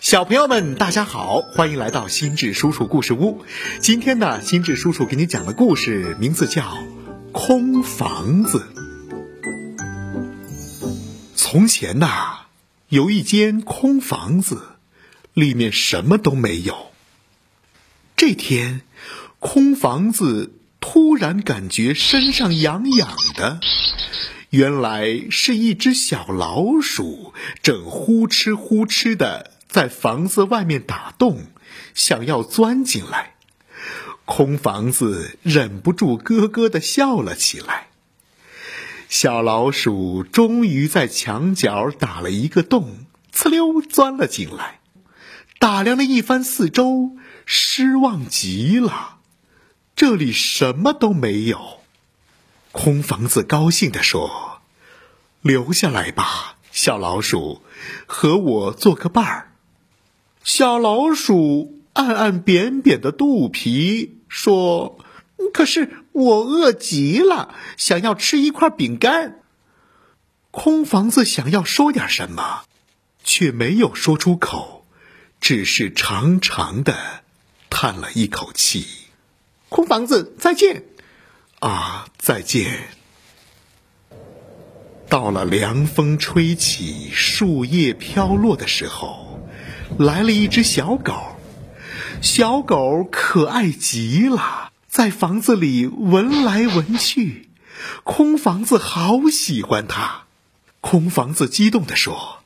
[0.00, 3.42] 小朋友们，大家好，欢迎来到心智叔叔故事屋。
[3.80, 6.62] 今天呢，心智叔叔给你讲的故事名字叫
[7.32, 8.58] 《空房子》。
[11.34, 12.46] 从前呐，
[12.88, 14.62] 有一间空房子，
[15.32, 16.92] 里面什么都没有。
[18.16, 18.82] 这天，
[19.40, 23.58] 空房子突然感觉身上痒痒的，
[24.54, 31.46] 原来是一只小老鼠正呼哧呼哧的在房子外面打洞，
[31.92, 33.34] 想要钻进来。
[34.24, 37.88] 空房子忍不住咯咯的笑了起来。
[39.08, 44.78] 小老鼠终于在墙角打了一个洞，呲溜钻了进来，
[45.58, 49.18] 打量了一番四周，失望极了。
[49.96, 51.80] 这里什么都没有。
[52.74, 54.60] 空房子高兴地说
[55.40, 57.62] ：“留下来吧，小老鼠，
[58.04, 59.52] 和我做个伴儿。”
[60.42, 64.98] 小老鼠按按扁扁的肚皮，说
[65.54, 69.40] ：“可是我饿极了，想要吃一块饼干。”
[70.50, 72.64] 空房子想要说点什么，
[73.22, 74.84] 却没有说出口，
[75.40, 77.22] 只是长长的
[77.70, 78.84] 叹了一口气。
[79.68, 80.84] 空房子，再见！
[81.60, 82.88] 啊，再见！
[85.08, 89.40] 到了凉风吹起、树叶飘落的时候，
[89.98, 91.14] 来了一只小狗。
[92.20, 97.50] 小狗可爱极了，在房子里闻来闻去。
[98.02, 100.24] 空房子好喜欢它。
[100.80, 102.38] 空房子激动地说：“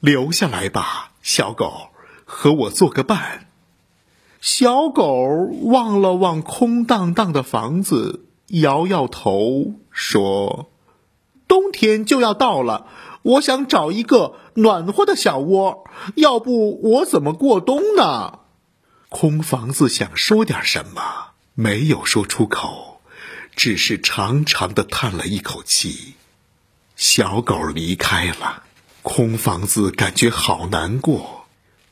[0.00, 1.90] 留下来吧，小狗，
[2.24, 3.48] 和我做个伴。”
[4.40, 5.04] 小狗
[5.64, 10.70] 望了望空荡荡的房子，摇摇头说
[11.48, 12.86] ：“冬天就要到了，
[13.22, 15.84] 我想找一个暖和的小窝，
[16.16, 18.40] 要不我怎么过冬呢？”
[19.08, 23.00] 空房子想说点什么，没有说出口，
[23.56, 26.14] 只是长长的叹了一口气。
[26.96, 28.62] 小狗离开了，
[29.02, 31.46] 空房子感觉好难过，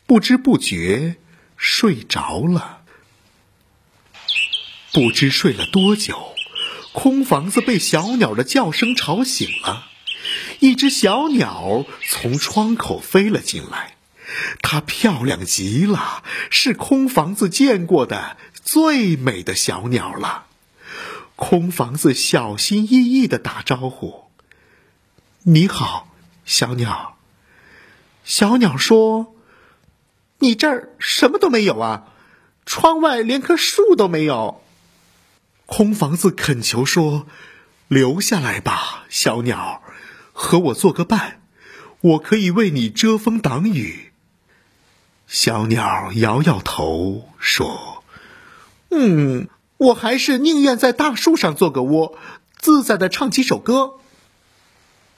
[0.06, 1.16] 不知不觉。
[1.60, 2.82] 睡着了，
[4.92, 6.36] 不知睡了多久，
[7.00, 9.86] 空房子被小鸟的叫声吵醒了。
[10.58, 13.94] 一只小鸟从窗口飞了进来，
[14.62, 20.46] 它漂亮极了，是空房子见过的最美的小鸟了。
[21.36, 24.24] 空房子小心翼翼的打招呼
[25.46, 26.08] ：“你好，
[26.44, 27.16] 小鸟。”
[28.24, 29.36] 小鸟说。
[30.40, 32.08] 你这儿什么都没有啊，
[32.66, 34.64] 窗外连棵树都没有。
[35.68, 37.26] 空房子恳求说
[37.88, 39.82] ：“留下来吧，小鸟，
[40.32, 41.42] 和我做个伴，
[42.00, 44.12] 我可以为你遮风挡雨。”
[45.28, 48.02] 小鸟摇摇头说
[48.88, 52.18] ：“嗯，我还是宁愿在大树上做个窝，
[52.56, 53.96] 自在的唱几首歌。”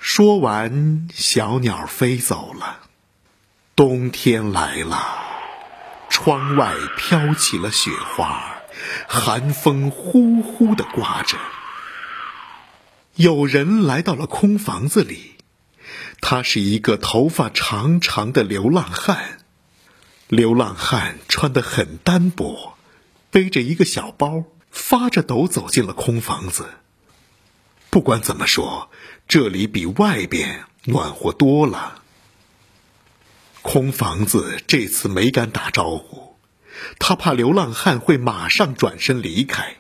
[0.01, 2.81] 说完，小鸟飞走了。
[3.77, 4.99] 冬天来了，
[6.09, 8.60] 窗外飘起了雪花，
[9.09, 11.39] 寒风呼呼的刮着。
[13.15, 15.37] 有人来到了空房子里，
[16.21, 19.39] 他是一个头发长长的流浪汉。
[20.29, 22.79] 流浪汉穿得很单薄，
[23.31, 26.67] 背着一个小包，发着抖走进了空房子。
[27.91, 28.91] 不管怎么说，
[29.27, 32.03] 这里比外边暖和多了。
[33.63, 36.30] 空房子这次没敢打招呼，
[36.99, 39.77] 他怕流浪汉会马上转身离开。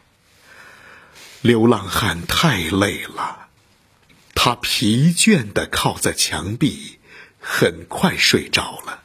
[1.42, 3.48] 流浪汉太累了，
[4.34, 6.98] 他疲倦的靠在墙壁，
[7.40, 9.02] 很快睡着了。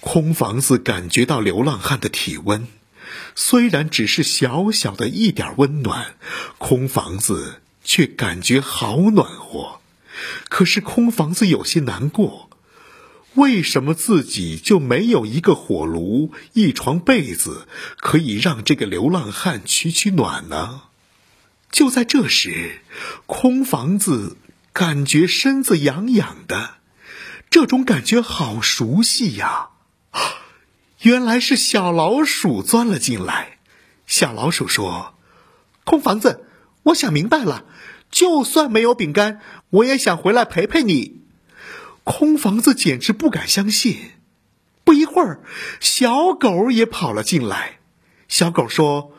[0.00, 2.68] 空房子感觉到流浪汉的体温，
[3.34, 6.14] 虽然只是小小的一点温暖，
[6.58, 9.80] 空房子却感觉好暖和。
[10.48, 12.45] 可是空房子有些难过。
[13.36, 17.66] 为什么自己就没有一个火炉、一床被子，
[17.98, 20.82] 可以让这个流浪汉取取暖呢？
[21.70, 22.80] 就在这时，
[23.26, 24.38] 空房子
[24.72, 26.76] 感觉身子痒痒的，
[27.50, 29.68] 这种感觉好熟悉呀！
[31.02, 33.58] 原来是小老鼠钻了进来。
[34.06, 35.14] 小老鼠说
[35.84, 36.46] ：“空房子，
[36.84, 37.66] 我想明白了，
[38.10, 41.20] 就算没有饼干，我也想回来陪陪你。”
[42.06, 44.12] 空房子简直不敢相信。
[44.84, 45.40] 不一会儿，
[45.80, 47.80] 小狗也跑了进来。
[48.28, 49.12] 小狗说：“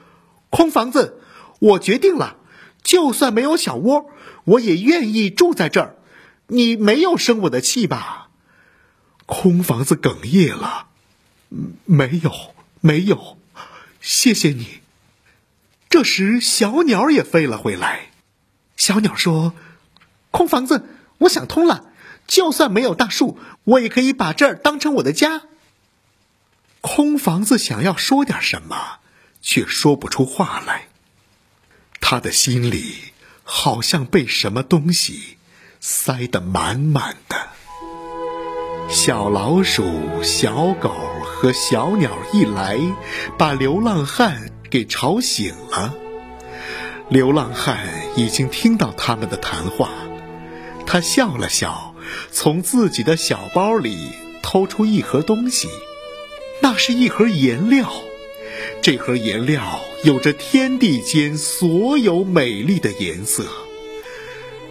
[0.50, 1.20] 空房子，
[1.60, 2.38] 我决定了，
[2.84, 4.10] 就算没有小窝，
[4.46, 5.98] 我也愿意住在这儿。
[6.48, 8.30] 你没有生我的气吧？”
[9.28, 10.88] 空房子哽咽了
[11.84, 12.32] ：“没有，
[12.80, 13.38] 没有，
[14.00, 14.80] 谢谢你。”
[15.90, 18.12] 这时，小鸟也飞了回来。
[18.78, 19.54] 小鸟说
[20.32, 20.88] ：“空房子，
[21.18, 21.87] 我想通了，
[22.28, 25.44] 就算没有大树，我也可以把这儿当成我的家。”
[26.82, 29.00] 空房子想要说点什么，
[29.42, 30.88] 却说不出话来。
[32.00, 32.96] 他的心里
[33.44, 35.38] 好像被什么东西
[35.80, 37.48] 塞得满满的。
[38.90, 40.94] 小老鼠、小狗
[41.24, 42.78] 和小鸟一来，
[43.38, 44.52] 把流浪汉。
[44.70, 45.96] 给吵醒了。
[47.08, 47.88] 流浪汉
[48.18, 49.92] 已经听到他们的谈话，
[50.86, 51.96] 他笑了笑，
[52.32, 54.12] 从自己的小包里
[54.42, 55.68] 偷出一盒东西，
[56.62, 57.92] 那是一盒颜料。
[58.82, 63.46] 这盒颜料有着天地间所有美丽的颜色。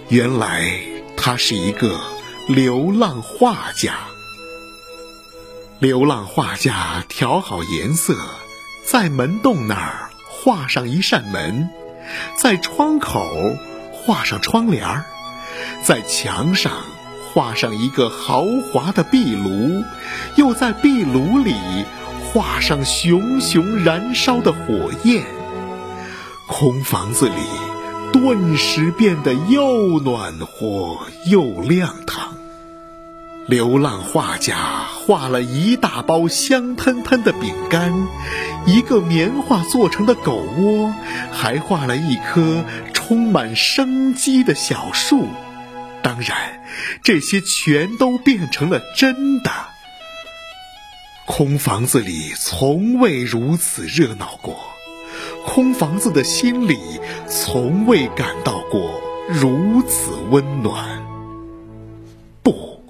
[0.09, 0.81] 原来
[1.17, 2.01] 他是一个
[2.49, 3.99] 流浪画家。
[5.79, 8.17] 流浪画家调好颜色。
[8.85, 11.69] 在门洞那儿画上一扇门，
[12.39, 13.29] 在窗口
[13.93, 15.05] 画上窗帘儿，
[15.83, 16.85] 在墙上
[17.37, 19.85] 画上一个豪华的壁炉，
[20.37, 21.55] 又在壁炉里
[22.25, 25.23] 画上熊熊燃烧的火焰。
[26.47, 27.35] 空房子里
[28.11, 30.97] 顿时变得又暖和
[31.27, 32.39] 又亮堂。
[33.47, 34.57] 流浪画家
[35.05, 37.93] 画了一大包香喷喷的饼干，
[38.65, 40.95] 一个棉花做成的狗窝，
[41.31, 45.29] 还画了一棵充满生机的小树。
[46.07, 46.63] 当然，
[47.03, 49.51] 这些全都变成了真的。
[51.25, 54.57] 空房子里从未如此热闹过，
[55.45, 56.79] 空房子的心里
[57.27, 61.05] 从未感到过如此温暖。
[62.41, 62.85] 不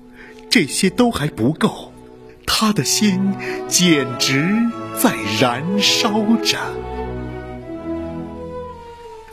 [0.50, 1.94] 这些都还不够，
[2.46, 3.34] 他的心
[3.66, 4.46] 简直
[5.00, 6.58] 在燃烧着。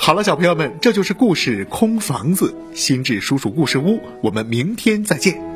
[0.06, 5.53] 好了，小朋友们，这就是故事《空房子》，心智叔叔故事屋，我们明天再见。